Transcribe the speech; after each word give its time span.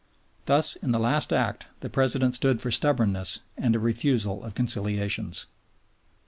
Thus 0.45 0.75
in 0.77 0.93
the 0.93 0.99
last 0.99 1.31
act 1.31 1.67
the 1.81 1.87
President 1.91 2.33
stood 2.33 2.59
for 2.59 2.71
stubbornness 2.71 3.41
and 3.55 3.75
a 3.75 3.79
refusal 3.79 4.43
of 4.43 4.55
conciliations. 4.55 5.45